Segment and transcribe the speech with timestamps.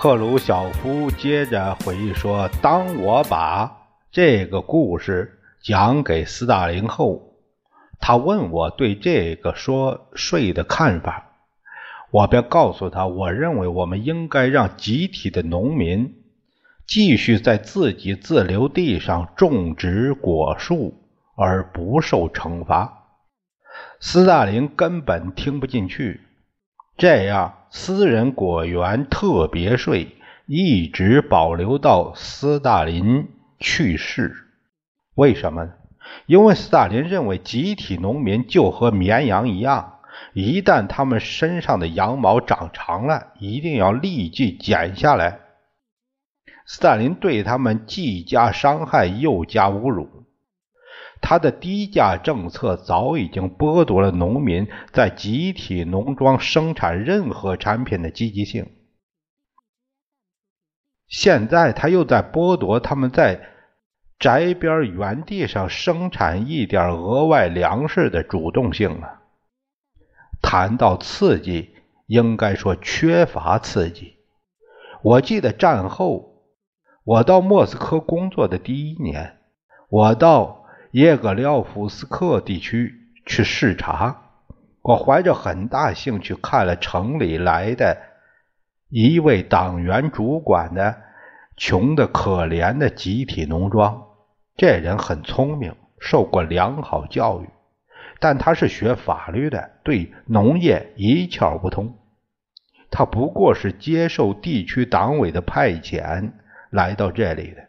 [0.00, 7.34] 赫鲁晓夫接着回忆说：“当我把这个故事讲给斯大林后，
[7.98, 11.32] 他问我对这个说税的看法，
[12.12, 16.14] 我便告诉他，我认为我们应该让集体的农民
[16.86, 20.94] 继续在自己自留地上种植果树，
[21.34, 23.02] 而不受惩罚。
[23.98, 26.20] 斯大林根本听不进去。”
[26.98, 33.28] 这样，私人果园特别税一直保留到斯大林
[33.60, 34.34] 去世。
[35.14, 35.72] 为什么呢？
[36.26, 40.00] 因为斯大林认为集体农民就和绵羊一样，
[40.32, 45.38] 一旦他们身上的羊毛长长了，一定要立即剪下来。
[46.66, 50.17] 斯大林对他们既加伤害又加侮辱。
[51.28, 58.70] 他的低价政策早已经剥夺了农民在集体农庄生产任何产品的积极性。
[61.06, 63.42] 现在他又在剥夺他们在
[64.18, 69.20] 宅边原地上生产一点额外粮食的主动性了。
[70.40, 71.74] 谈到刺激，
[72.06, 74.16] 应该说缺乏刺激。
[75.02, 76.46] 我记得战后，
[77.04, 79.36] 我到莫斯科工作的第一年，
[79.90, 80.57] 我到。
[80.92, 82.94] 叶格廖夫斯克地区
[83.26, 84.16] 去视察，
[84.80, 87.98] 我怀着很大兴趣看了城里来的
[88.88, 90.96] 一位党员主管的
[91.58, 94.02] 穷的可怜的集体农庄。
[94.56, 97.48] 这人很聪明，受过良好教育，
[98.18, 101.98] 但他是学法律的，对农业一窍不通。
[102.90, 106.32] 他不过是接受地区党委的派遣
[106.70, 107.67] 来到这里的。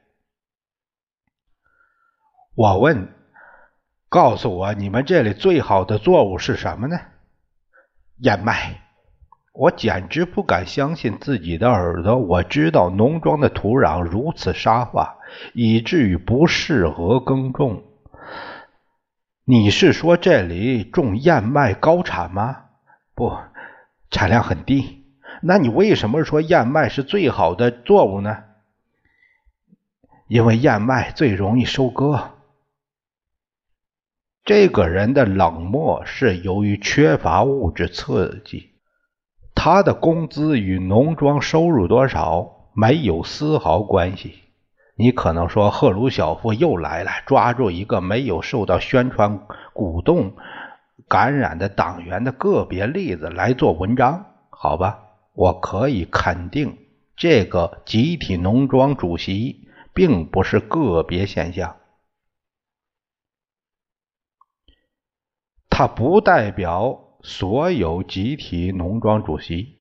[2.59, 3.07] 我问
[4.09, 6.99] ：“告诉我，你们这里最好的作物是什么呢？”
[8.19, 8.81] 燕麦。
[9.53, 12.17] 我简直不敢相信自己的耳朵。
[12.17, 15.15] 我知道农庄的土壤如此沙化，
[15.53, 17.81] 以至于不适合耕种。
[19.45, 22.63] 你是说这里种燕麦高产吗？
[23.15, 23.37] 不，
[24.11, 25.05] 产量很低。
[25.41, 28.43] 那你为什么说燕麦是最好的作物呢？
[30.27, 32.31] 因为燕麦最容易收割。
[34.45, 38.71] 这个人的冷漠是由于缺乏物质刺激，
[39.53, 44.35] 他的工资与农庄收入多少没有丝毫关系。
[44.95, 49.39] 你可能说赫鲁晓夫又来了，抓住一个没有受到宣传
[49.73, 50.33] 鼓动
[51.07, 54.99] 感染的党员的个别例子来做文章，好吧？
[55.33, 56.77] 我可以肯定，
[57.15, 61.75] 这个集体农庄主席并不是个别现象。
[65.79, 69.79] 他不代表所有集体农庄主席。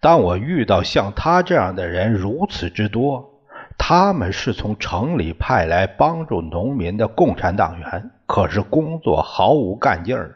[0.00, 3.44] 当我遇到像他这样的人如此之多，
[3.78, 10.34] 他们是从城里派来帮助农民的共产党员，可是工作毫无干劲儿，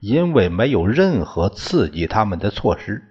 [0.00, 3.04] 因为没有任何刺激他们的措施。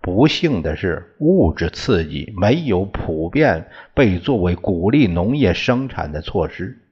[0.00, 6.87] 不幸的是，物质刺激没有普遍被作为鼓励农业生产的措施。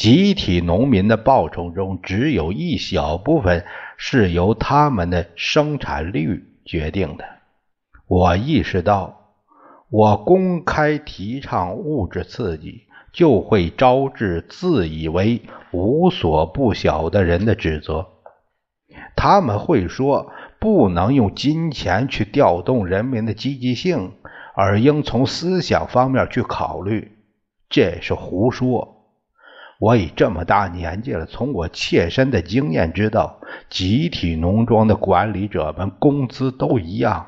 [0.00, 3.66] 集体农民的报酬中，只有一小部分
[3.98, 7.24] 是由他们的生产率决定的。
[8.06, 9.34] 我意识到，
[9.90, 18.06] 我公开提倡物质刺激，就会招致自以为无所不晓的人的指责。
[19.14, 24.12] 他们会说，不能用金钱去调动人民的积极性，
[24.54, 27.18] 而应从思想方面去考虑。
[27.68, 28.96] 这是胡说。
[29.80, 33.40] 我已这么大年纪了，从我切身的经验知道，
[33.70, 37.26] 集体农庄的管理者们工资都一样，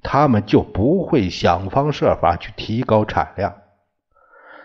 [0.00, 3.52] 他们就不会想方设法去提高产量。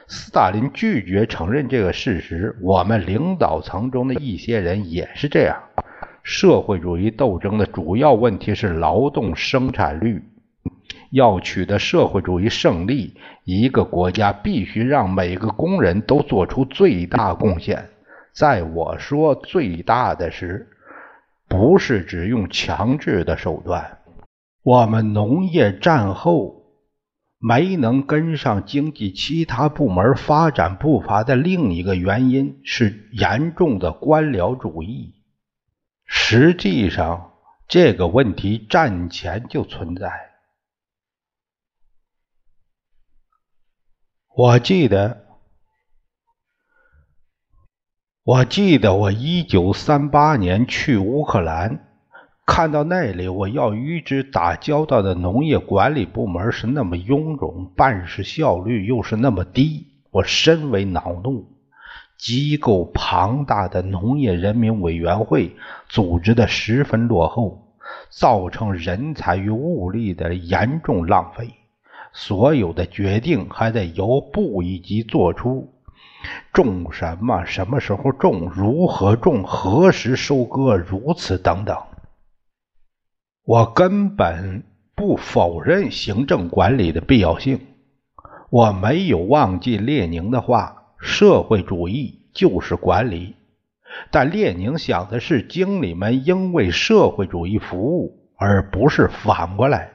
[0.08, 5.64] 斯大林拒绝承认这个事实，我们领导层中的一些人也是这样。
[6.22, 10.24] 社会主义斗争的主要问题是劳动生产率。
[11.16, 13.16] 要取得社会主义胜利，
[13.46, 17.88] 一个国家必须让每个工人都做出最大贡献，
[18.34, 20.68] 在我说最大的时，
[21.48, 24.00] 不是只用强制的手段。
[24.62, 26.66] 我们农业战后
[27.40, 35.14] 没能跟上经济其他部门发展步伐的另一个原因是严重的官僚主义。
[36.06, 37.32] 实际上，
[37.70, 40.35] 这个问题战前就存在。
[44.38, 45.24] 我记得，
[48.26, 51.88] 我记得我一九三八年去乌克兰。
[52.46, 61.56] 看到那里，我要与之打交道的农业管理部门是那么臃肿，办事效率又是那么低，我深为恼怒。
[62.18, 65.56] 机构庞大的农业人民委员会
[65.88, 67.78] 组织的十分落后，
[68.10, 71.54] 造成人才与物力的严重浪费。
[72.18, 75.74] 所有的决定还得由部一级做出，
[76.54, 81.78] 种什么、什么时候种、如何种、何时收割，如此等等。
[83.44, 84.64] 我根本
[84.96, 87.60] 不否认行政管理的必要性，
[88.50, 93.36] 我没有忘记列宁的话：社会主义就是管理。
[94.10, 99.95] 但列宁想的是，经理们应为社会主义服务，而不是反过来。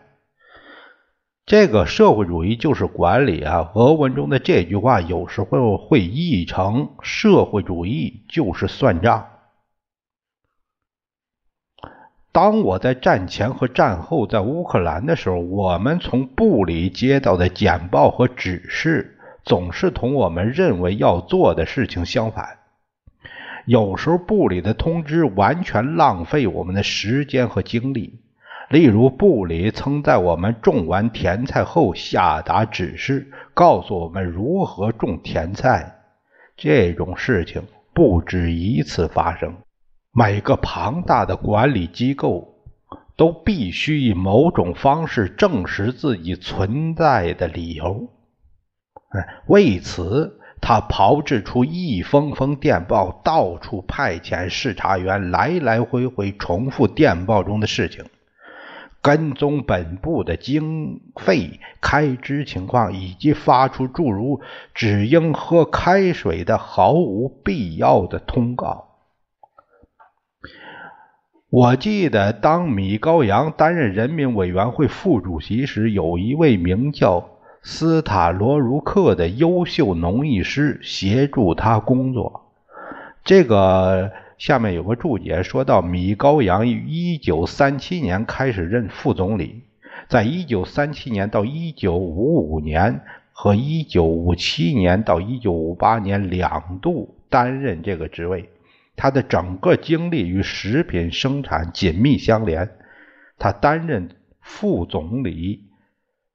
[1.50, 3.72] 这个社会主义就是管理啊！
[3.74, 9.26] 俄文中的这句话有时候会译成社会主义就是算账。
[12.30, 22.58] 当我在战前和战后在乌克兰的时候，我们从部里接到的简报和指示，总是同我们认为要做的事情相反。
[23.66, 28.20] 有时候部里的通知完全浪费我们的时间和精力。
[28.70, 35.96] 例如，部里曾在我们种完甜菜后下达指示，告诉我们如何种甜菜。
[36.56, 37.60] 这种事情
[37.92, 39.56] 不止一次发生。
[40.12, 42.46] 每个庞大的管理机构
[43.16, 48.08] 都必须以某种方式证实自己存在的理由。
[49.48, 58.04] 为此，他炮制出一封封电报，到处派遣视察员，来来回回重复电报中的事情，
[59.02, 64.40] 跟踪本部的经费开支情况，以及发出诸如
[64.74, 68.88] “只应喝开水”的毫无必要的通告。
[71.48, 77.30] 我记得，当米高扬担任人民委员会副主席时，有一位名叫
[77.62, 82.52] 斯塔罗茹克的优秀农艺师协助他工作。
[83.24, 89.64] 这个下面有个注解，说到米高扬于1937年开始任副总理，
[90.08, 93.02] 在1937年到1955年
[93.32, 98.48] 和1957年到1958年两度担任这个职位。
[98.96, 102.70] 他的整个经历与食品生产紧密相连。
[103.38, 105.64] 他担任副总理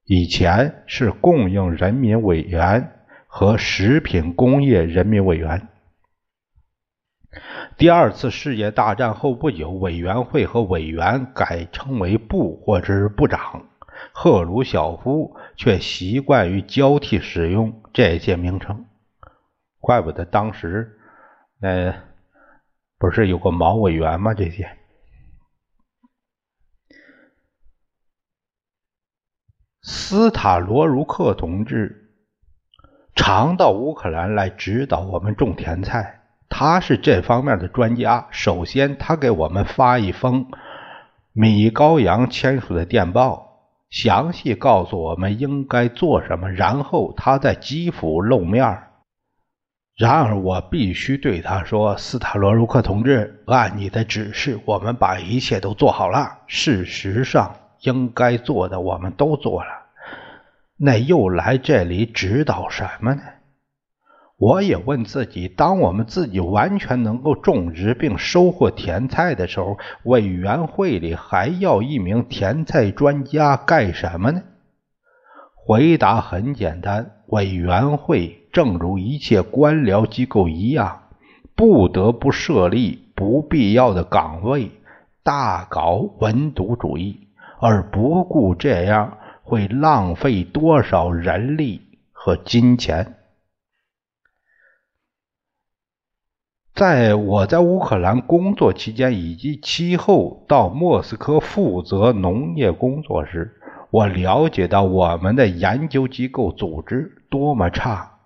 [0.04, 2.92] 以前是供应人民委员
[3.26, 5.66] 和食品工业人民委员。
[7.78, 13.68] 第二次世界大战后不久，委员会和委员改称为部或者是部长。
[14.12, 18.86] 赫鲁晓夫却习惯于交替使用这些名称，
[19.78, 20.98] 怪不得当时，
[21.60, 21.94] 呃。
[22.98, 24.32] 不是有个毛委员吗？
[24.32, 24.78] 这些
[29.82, 32.14] 斯塔罗茹克同志
[33.14, 38.26] 常到乌克兰来指导我们种甜菜，他是这方面的专家。
[38.30, 40.46] 首先，他给我们发一封
[41.32, 43.60] 米高扬签署的电报，
[43.90, 46.50] 详细告诉我们应该做什么。
[46.50, 48.82] 然后，他在基辅露面。
[49.98, 56.38] 然而，我必须对他说：“斯塔罗茹克同志，按你的指示，我们把一切都做好了。
[56.46, 59.70] 事实上，应该做的我们都做了。
[60.78, 63.22] 那又来这里指导什么呢？”
[64.38, 74.42] 我也问自己：当我们自己完全能够种植并收获甜菜的时候，委员会里还要一名甜菜专家干什么呢？
[75.54, 78.42] 回答很简单：委员会。
[78.52, 81.02] 正如一切官僚机构一样，
[81.54, 84.70] 不得不设立不必要的岗位，
[85.22, 87.28] 大搞文牍主义，
[87.60, 93.15] 而不顾这样会浪费多少人力和金钱。
[96.76, 103.54] 在我在乌克兰工作期间，以及其后到莫斯科负责农业工作时，
[103.90, 108.18] 我了解到我们的研究机构组织多么差。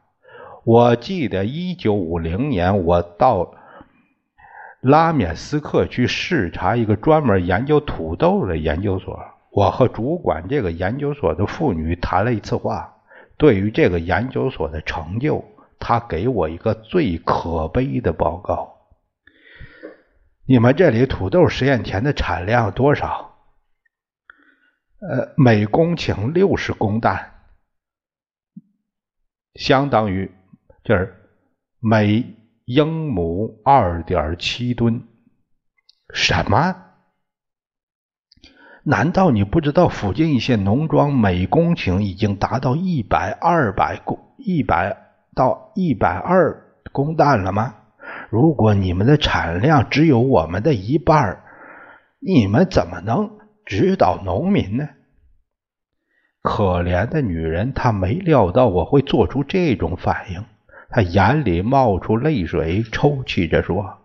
[0.64, 3.52] 我记得一九五零年，我到
[4.80, 9.16] 拉缅斯克去视察一个专门研究土豆的研究所。
[9.52, 12.94] 我和主管这个研究所的妇女谈了一次话。
[13.36, 15.44] 对于这个研究所的成就，
[15.80, 18.76] 他给我一个最可悲的报告：
[20.46, 23.38] 你们这里土豆实验田的产量多少？
[25.00, 27.30] 呃，每公顷六十公担，
[29.54, 30.30] 相当于
[30.84, 31.16] 就是
[31.80, 35.02] 每英亩二点七吨。
[36.12, 36.76] 什么？
[38.82, 45.09] 难道你不知道附近一些农庄每公顷已经达到一百二百公一百
[45.40, 47.74] 到一百二公担了吗？
[48.28, 51.40] 如果你们的产量只有我们的一半，
[52.18, 54.90] 你们怎么能指导农民呢？
[56.42, 60.44] 可怜的女人，她没料到我会做出这种反应，
[60.90, 63.96] 她眼里冒出泪水，抽泣着说。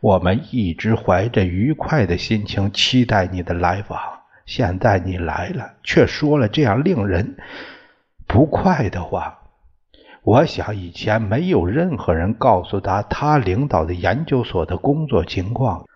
[0.00, 4.00] 我们一直怀着愉快的心情期待你的来访，
[4.46, 7.36] 现在你来了，却说了这样令人
[8.26, 9.38] 不快的话。
[10.26, 15.86] 我想以前没有任何人告诉他，他领导的研究所的工作情况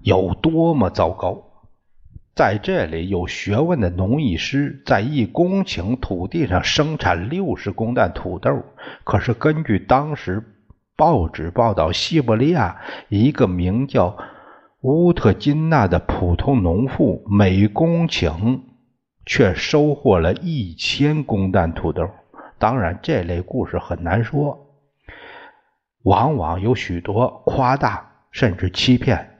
[0.00, 1.40] 有多么糟糕。
[2.34, 8.50] 在这里，有学问的农艺师在一公顷土地上生产六十公担土豆，
[9.04, 10.42] 可是根据当时。
[10.98, 14.16] 报纸报道，西伯利亚一个名叫
[14.80, 18.60] 乌特金娜的普通农妇，每公顷
[19.26, 22.08] 却收获了一千公担土豆。
[22.58, 24.66] 当然，这类故事很难说，
[26.02, 29.30] 往往有许多夸大甚至欺骗。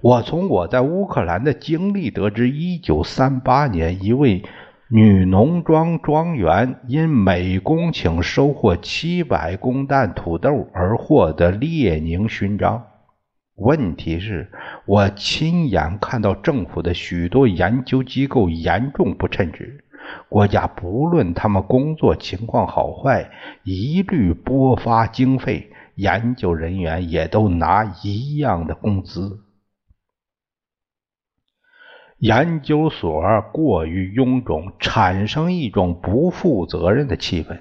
[0.00, 4.42] 我从我在乌克兰的经历得知，一九三八年一位。
[4.88, 12.86] 女农庄庄园因每公顷收获七百公担土豆而获得列宁勋章。
[13.56, 14.52] 问题是，
[14.84, 19.84] 我亲眼看到政府的许多研究机构严重不称职，
[20.28, 23.30] 国家不论他们工作情况好坏，
[23.64, 29.40] 一律拨发经费，研究人员也都拿一样的工资。
[32.18, 37.60] 研究所过于臃肿，产生一种不负责任的气氛。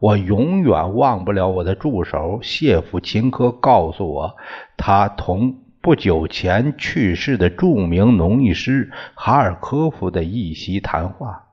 [0.00, 4.36] 我永远忘不了我的助手谢夫琴科告诉我，
[4.76, 11.51] 他同不久前去世的著名农艺师哈尔科夫的一席谈话。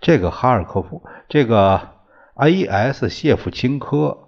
[0.00, 1.88] 这个哈尔科夫，这个
[2.34, 3.08] A.S.
[3.08, 4.18] 谢夫钦科，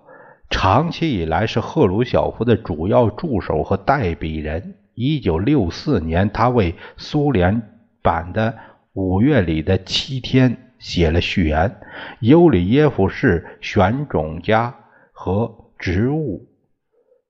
[0.50, 4.76] 长期以来是赫鲁晓夫的主要助手和代笔人。
[4.94, 7.62] 一九六四年，他为苏联
[8.02, 8.52] 版的
[8.94, 11.76] 《五月里的七天》写了序言。
[12.20, 14.74] 尤里耶夫是选种家
[15.12, 16.48] 和植物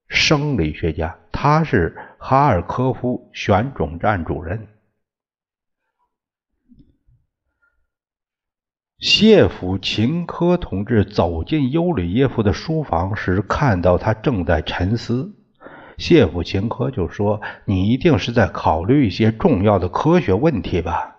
[0.07, 4.67] 生理学家，他是哈尔科夫选种站主任。
[8.99, 15.31] 谢甫琴科同志走进尤里耶夫的书房时，看到他正在沉思。
[15.97, 21.15] 谢普琴科就说：“你一定是在考虑一些重要的科学问题吧？”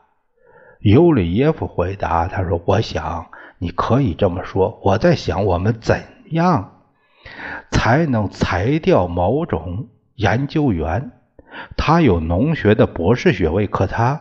[0.81, 4.79] 尤里耶夫回答：“他说，我想你可以这么说。
[4.85, 6.83] 我在想，我们怎样
[7.71, 11.13] 才能裁掉某种研究员？
[11.79, 14.21] 他有农学的博士学位，可他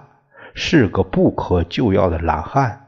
[0.53, 2.85] 是个不可救药的懒汉。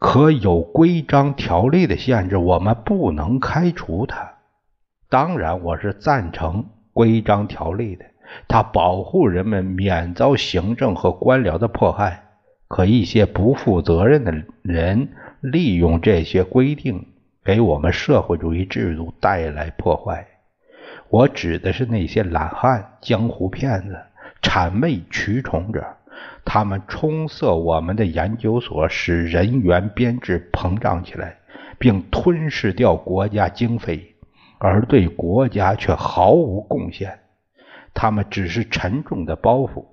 [0.00, 4.32] 可有规章条例的限制，我们不能开除他。”
[5.10, 6.64] 当然，我是赞成
[6.94, 8.06] 规章条例的，
[8.48, 12.24] 它保护人们免遭行政和官僚的迫害。
[12.66, 15.10] 可一些不负责任的人
[15.42, 17.08] 利用这些规定，
[17.44, 20.26] 给我们社会主义制度带来破坏。
[21.10, 23.98] 我指的是那些懒汉、江湖骗子、
[24.40, 25.84] 谄媚取宠者，
[26.44, 31.38] 他们充塞我们的研究所，使人员编制膨胀起来，
[31.78, 34.14] 并吞噬掉国家经费。
[34.58, 37.18] 而对国家却毫无贡献，
[37.94, 39.86] 他们只是沉重的包袱。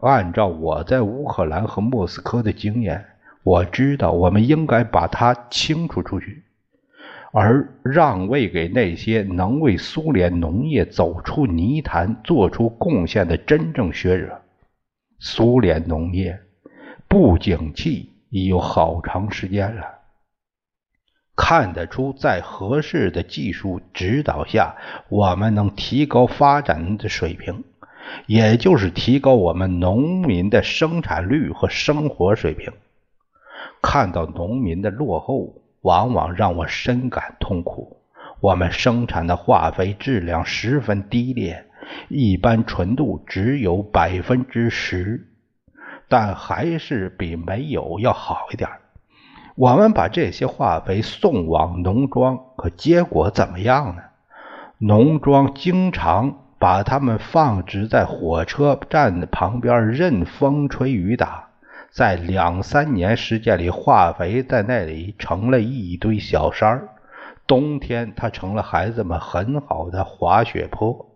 [0.00, 3.04] 按照我在乌克兰和莫斯科的经验，
[3.44, 6.42] 我知道我们应该把它清除出去，
[7.32, 14.41] 而让位给那些能为苏联农业走出泥潭、做出贡献的真正学者。
[15.24, 16.40] 苏联农业
[17.06, 20.00] 不景气已有好长时间了。
[21.36, 24.74] 看得出，在合适的技术指导下，
[25.08, 27.62] 我们能提高发展的水平，
[28.26, 32.72] 也就是提高我们农民的生产率和生活水平。
[33.80, 38.02] 看到农民的落后，往往让我深感痛苦。
[38.40, 41.64] 我们生产的化肥质量十分低劣，
[42.08, 45.28] 一般纯度只有百分之十，
[46.08, 48.68] 但还是比没有要好一点。
[49.54, 54.02] 我们把这些化肥送往农庄，可结果怎么样呢？
[54.78, 61.48] 农庄经常把它们放置在火车站旁边，任风吹雨打。
[61.90, 66.88] 在两三年时间里，化肥在那里成了一堆小山儿。
[67.46, 71.11] 冬天，它成了孩子们很好的滑雪坡。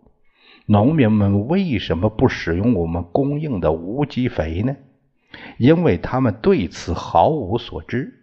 [0.69, 4.75] 农民们为什么不使用我们供应的无机肥呢？
[5.57, 8.13] 因为他们对此毫无所知。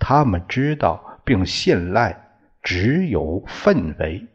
[0.00, 2.30] 他们知道并信赖
[2.60, 4.26] 只有粪肥，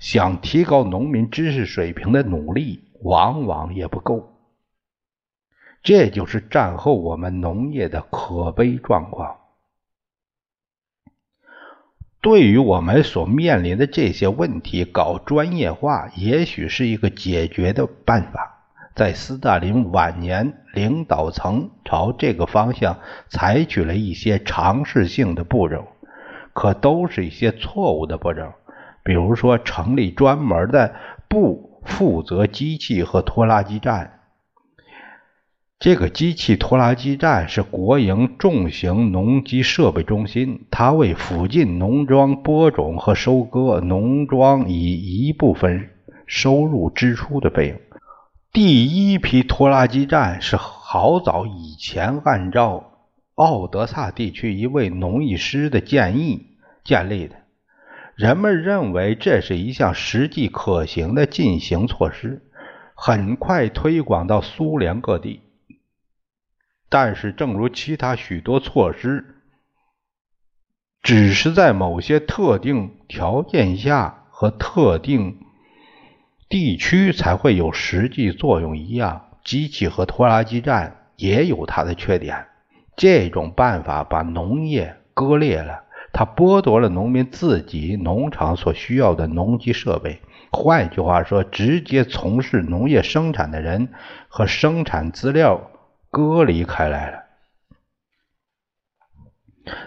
[0.00, 4.32] 想提高农民知识水平的努力往往也不够。
[5.84, 9.36] 这就是战后我们农业的可悲状况。
[12.24, 18.62] 对于我们所面临的这些问题，搞专业化也许是一个解决的办法。
[18.94, 25.84] 在斯大林晚年，领导层朝这个方向采取了一些尝试性的步骤，
[26.54, 28.54] 可都是一些错误的步骤。
[29.02, 30.94] 比如说，成立专门的
[31.28, 34.13] 部负责机器和拖拉机站。
[35.80, 45.90] 这个机器拖拉机站是国营重型农机设备中心，它为附近农庄播种和收割，农庄以一部分
[46.26, 47.78] 收入支出的费用。
[48.52, 52.92] 第一批拖拉机站是好早以前按照
[53.34, 56.46] 奥德萨地区一位农艺师的建议
[56.84, 57.34] 建立的。
[58.14, 62.42] 人们认为这是一项实际可行的进行措施，
[62.94, 65.40] 很快推广到苏联各地。
[66.96, 69.34] 但是，正如其他许多措施，
[71.02, 75.40] 只是在某些特定条件下和特定。
[76.48, 82.46] 地区才会有实际作用一样，机器和拖拉机站也有它的缺点。
[82.94, 90.20] 这种办法把农业割裂了，它剥夺了农民自己农场所需要的农机设备。
[90.52, 93.88] 换句话说，直接从事农业生产的人
[94.28, 95.72] 和生产资料
[96.14, 97.24] 割离开来了。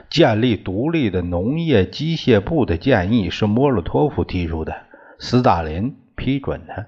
[0.10, 4.76] 建立独立的农业机械部的建议是莫洛托夫提出的，
[5.20, 5.96] 斯大林。
[6.18, 6.88] 批准的。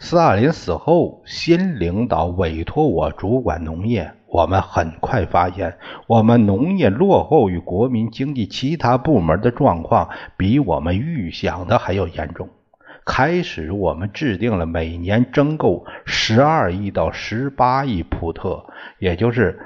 [0.00, 4.12] 斯大林死后，新领导委托我主管农业。
[4.26, 5.78] 我们很快发现，
[6.08, 12.48] 我们农业落后于国民经济其他部门的状况，比我们预想的还要严重。
[13.10, 18.66] 开始，我们制定了每年征购十二亿到十八亿普特，
[18.98, 19.58] 也就是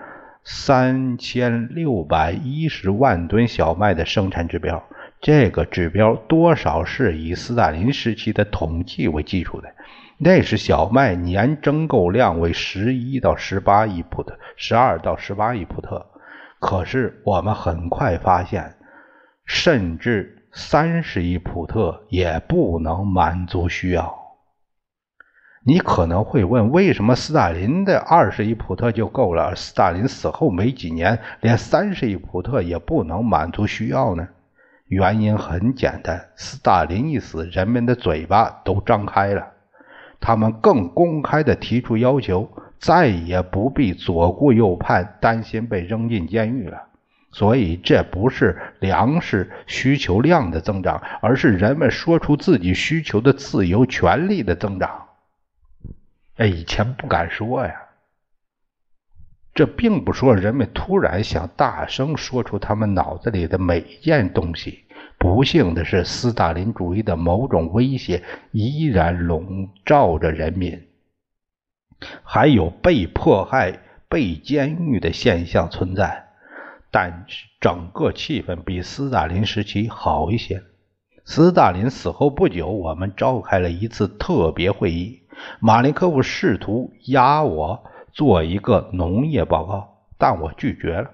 [0.45, 4.81] 三千六百一十万吨小麦的生产指标。
[5.21, 9.69] 这个指标多少是以斯大林时期的统计为基础的，
[10.19, 16.07] 那时小麦年征购量为十一到十八亿普特，十二到十八亿普特。
[16.61, 18.77] 可是我们很快发现，
[19.45, 24.15] 甚至三十亿普特也不能满足需要。
[25.65, 34.29] 你可能会问，为什么斯大林的二十亿普特就够了，斯大林死后没几年，连三十亿普特也不能满足需要呢？
[34.89, 39.53] 原因很简单，斯大林一死，人们的嘴巴都张开了，
[40.21, 46.89] 他们更公开地提出要求，再也不必左顾右盼，担心被扔进监狱了。
[47.33, 55.09] 所以，这不是粮食需求量的增长，而是人们说出自己需求的自由权利的增长。
[56.37, 57.75] 哎，以前不敢说呀。
[59.55, 64.85] 这并不说人们突然想大声说出他们脑子里的每一件东西。
[65.19, 70.83] 不幸的是，斯大林主义的某种威胁依然笼罩着人民，
[72.25, 76.32] 还有被迫害、被监狱的现象存在。
[76.93, 80.63] 但是整个气氛比斯大林时期好一些。
[81.25, 85.23] 斯大林死后不久，我们召开了一次特别会议，
[85.59, 87.83] 马林科夫试图压我。
[88.15, 91.13] 做一个农业报告，但我拒绝了。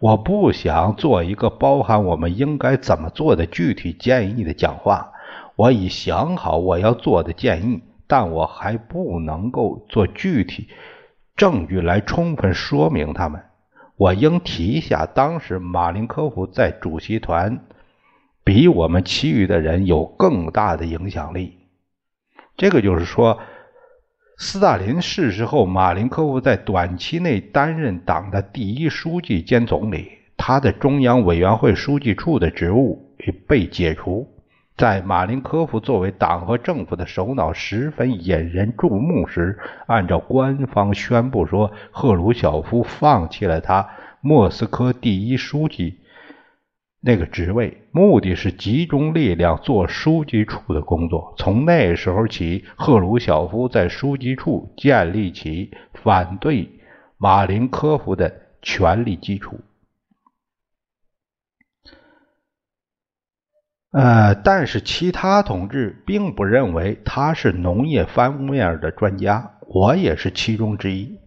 [0.00, 5.12] 我不想做一个包含我们应该怎么做的具体建议的讲话。
[5.54, 10.70] 我已想好我要做的建议，但我还不能够做具体
[11.36, 13.40] 证据来充分说明他们。
[14.02, 17.60] 我应提一下，当时马林科夫在主席团
[18.42, 21.58] 比我们其余的人有更大的影响力。
[22.56, 23.38] 这个就是说。
[24.38, 33.14] 斯大林逝世后，马林科夫在短期内担任党的第一书记兼总理，他的中央委员会书记处的职务
[33.46, 34.26] 被解除。
[34.82, 43.88] 在马林科夫作为党和政府的首脑十分引人注目时，按照官方宣布说，赫鲁晓夫放弃了他
[44.20, 46.00] 莫斯科第一书记
[47.00, 51.32] 那个职位，目的是集中力量做书记处的工作。
[51.38, 55.70] 从那时候起，赫鲁晓夫在书记处建立起
[56.02, 56.68] 反对
[57.18, 59.60] 马林科夫的权力基础。
[63.92, 71.18] 呃，但是其他同志并不认为他是农业方面的专家，我也是其中之一。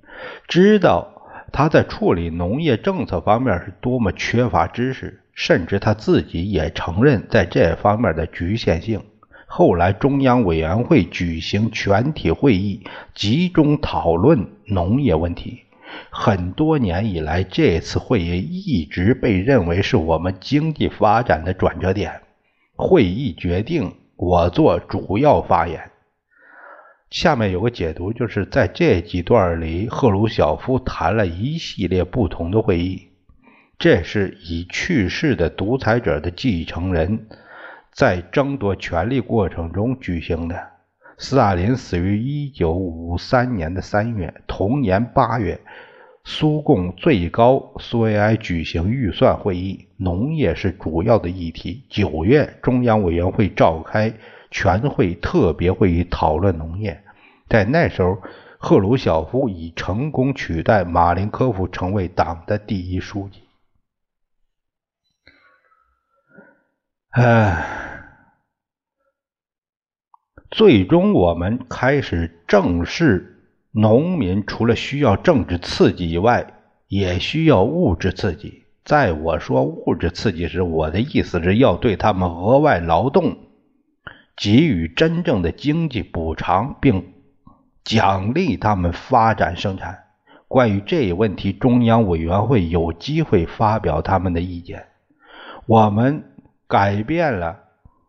[0.47, 8.99] 知道他在处理农业政策方面是多么缺乏知识，甚至他自己也承认在这方面的局限性。
[9.45, 15.61] 后来中央委员会举行全体会议，集中讨论农业问题。
[16.09, 22.21] 很多年以来，这次会议一直被认为是我们经济发展的转折点。
[22.75, 25.91] 会议决定我做主要发言。
[27.09, 33.09] 下面有个解读，就是在这几段里，赫鲁晓夫谈了一系列不同的会议。
[33.77, 37.27] 这是以去世的独裁者的继承人
[37.91, 40.71] 在争夺权力过程中举行的。
[41.17, 45.61] 斯大林死于一九五三年的三月，同年八月。
[46.27, 51.85] 苏共最高苏维埃举行预算会议，农业是主要的议题。
[51.87, 54.11] 九月，中央委员会召开
[54.49, 57.03] 全会特别会议讨论农业。
[57.47, 58.17] 在那时候，
[58.57, 63.43] 赫鲁晓夫已成功取代马林科夫成为党的第一书记。
[67.11, 68.01] 唉，
[70.49, 73.34] 最终我们开始正式。
[73.77, 76.53] 农民除了需要政治刺激以外，
[76.87, 78.63] 也需要物质刺激。
[78.85, 83.35] 在我说物质刺激时，我的意思是要对他们额外劳动
[84.37, 87.11] 给予真正的经济补偿，并
[87.83, 90.03] 奖励他们发展生产。
[90.47, 94.85] 关于这一问题，中央委员会有机会发表他们的意见。
[95.65, 96.23] 我们
[96.67, 97.59] 改变了，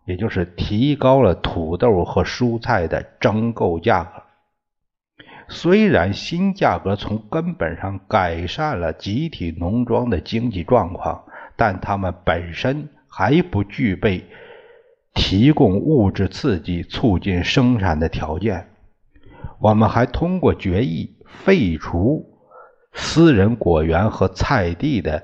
[0.05, 4.23] 也就是提高了土豆和蔬菜的征购价格。
[5.49, 11.25] 虽然新价格从根本上改善了集体农庄的经济状况，
[11.57, 14.25] 但他们本身还不具备
[15.15, 18.69] 提供物质刺激、促进生产的条件。
[19.61, 22.27] 我们还通过决议废除
[22.93, 25.23] 私人果园和菜地的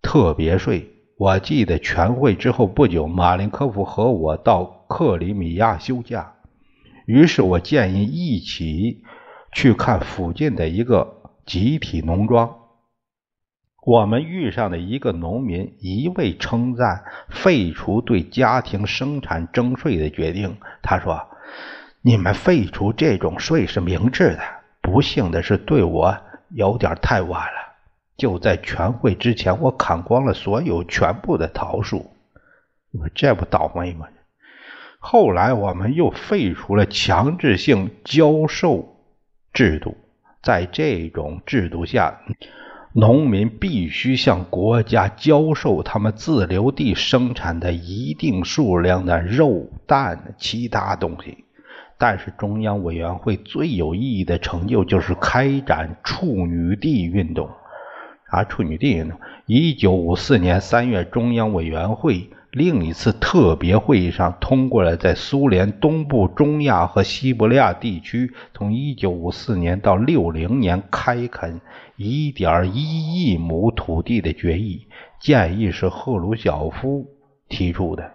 [0.00, 0.88] 特别税。
[1.18, 6.34] 我记得全会之后不久，马林科夫和我到克里米亚休假，
[7.04, 9.02] 于是我建议一起。
[9.52, 12.56] 去看附近的一个集体农庄，
[13.84, 20.56] 我们遇上的一个农民一味称赞废除对家庭生产征税的决定。
[20.82, 21.28] 他说
[22.02, 24.40] ：“你们废除这种税是明智的。”
[24.82, 26.16] 不幸的是，对我
[26.50, 27.74] 有点太晚了。
[28.16, 32.10] 就在全会之前，我砍光了所有全部的桃树。
[33.14, 34.06] 这不倒霉吗？
[34.98, 38.96] 后来我们又废除了强制性交售。
[39.52, 39.96] 制度，
[40.42, 42.20] 在这种制度下，
[42.92, 51.44] 农民必须向国家交售他们自留地生产的一定数量的肉、蛋、其他东西。
[51.98, 57.50] 但是，中央委员会最有意义的成就就是开展处女地运动。
[58.30, 59.18] 啊，处女地运动！
[59.46, 62.30] 一九五四年三月，中央委员会。
[62.52, 71.60] 另一次特别会议上通过了，在苏联东部、中亚和西伯利亚地区，从1954年到60年开垦
[71.96, 74.88] 1.1亿亩土地的决议。
[75.20, 77.06] 建议是赫鲁晓夫
[77.48, 78.10] 提出的。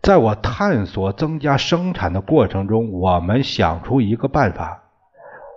[0.00, 4.82] 在我探索增加生产的过程中，我们想出一个办法，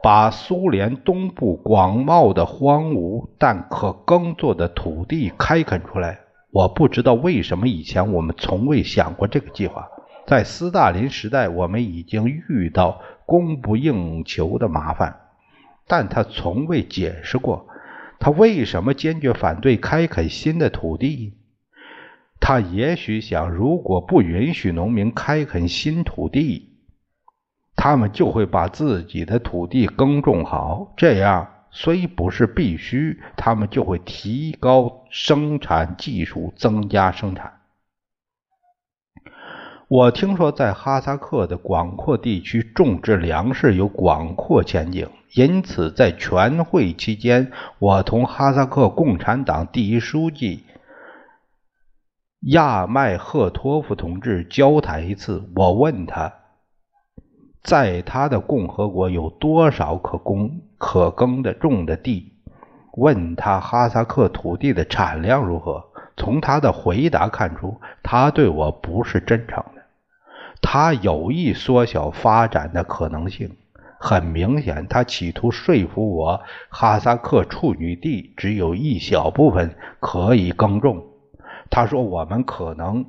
[0.03, 6.19] 把苏联东部广袤的荒芜但可耕作的土地开垦出来。
[6.55, 9.89] 我不知道为什么以前我们从未想过这个计划。
[10.25, 15.19] 在斯大林时代，我们已经遇到供不应求的麻烦，
[15.85, 17.67] 但他从未解释过
[18.19, 21.33] 他为什么坚决反对开垦新的土地。
[22.39, 26.69] 他也许想，如果不允许农民开垦新土地，
[27.75, 31.49] 他们就会把自己的土地耕种好，这样。
[31.77, 37.59] 虽不是必须，他们就会提高生产技术，增加生产。
[39.89, 50.63] 我听说在哈萨克的广阔地区种植粮食有广阔前景，因此在全会期间，我同哈萨克共产党第一书记
[52.39, 56.33] 亚麦赫托夫同志交谈一次，我问他，
[57.65, 62.31] 在他的共和国有多少可供可耕的种的地？
[62.93, 65.83] 问他哈萨克土地的产量如何？
[66.15, 69.81] 从他的回答看出，他对我不是真诚的，
[70.61, 73.57] 他有意缩小发展的可能性。
[73.99, 81.03] 很明显，他企图说服我，哈萨克处女地只有一小部分可以耕种。
[81.71, 83.05] 他说，我们可能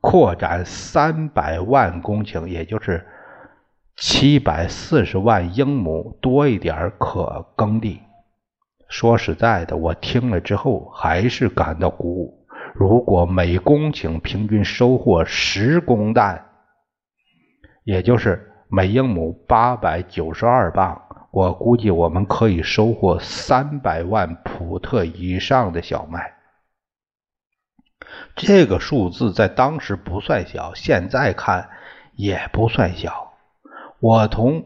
[0.00, 3.04] 扩展三百万公顷，也就是
[3.96, 8.00] 七百四十万英亩多一点可耕地。
[8.88, 12.46] 说实在的，我听了之后还是感到鼓舞。
[12.74, 16.44] 如果每公顷平均收获十公担，
[17.84, 21.00] 也就是每英亩八百九十二磅，
[21.30, 26.34] 我估计我们可以收获三百万普特以上的小麦。
[28.36, 31.70] 这个数字在当时不算小，现在看
[32.14, 33.31] 也不算小。
[34.02, 34.64] 我同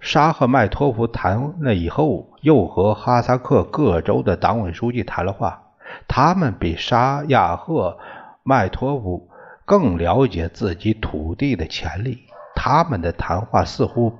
[0.00, 5.62] 沙赫迈托夫谈了以后，又和哈萨克各州的党委书记谈了话。
[6.08, 7.96] 他们比沙亚赫
[8.42, 9.30] 迈托夫
[9.64, 12.24] 更了解自己土地的潜力，
[12.56, 14.12] 他们的谈话似乎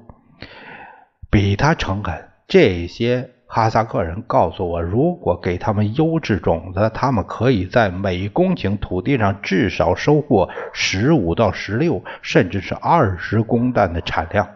[1.29, 2.29] 比他诚恳。
[2.47, 3.31] 这些。
[3.55, 14.49] 哈萨克人告诉我，如果给他们优质种子，他们可以在每公顷土地上至少收获十五到十六，甚至是二十公担的产量。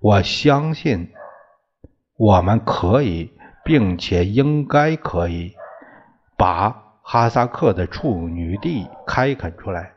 [0.00, 1.12] 我相信
[2.16, 3.30] 我们可以，
[3.64, 5.54] 并且应该可以
[6.36, 9.92] 把哈萨克的处女地开垦出来。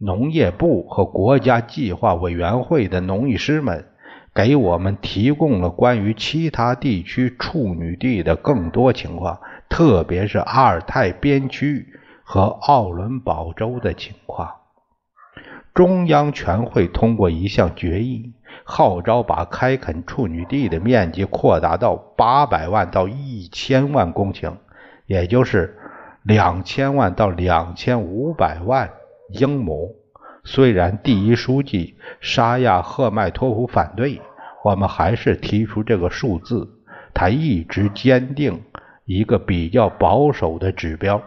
[0.00, 3.89] 农业部和国家计划委员会的农艺师们。
[4.32, 11.86] 给我们提供了关于其他地区处女地的更多情况，特别是阿尔泰边区
[12.22, 14.48] 和奥伦堡州的情况。
[15.74, 18.32] 中央全会通过一项决议，
[18.64, 24.54] 号召把开垦处女地的面积扩大到八百万到一千万公顷，
[25.06, 25.76] 也就是
[26.22, 28.90] 两千万到两千五百万
[29.30, 29.96] 英亩。
[30.44, 34.20] 虽然第一书记沙亚赫迈托夫反对，
[34.64, 36.68] 我们还是提出这个数字。
[37.12, 38.62] 他一直坚定
[39.04, 41.20] 一个比较保守的指标。